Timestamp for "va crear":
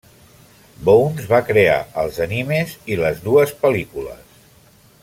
1.33-1.77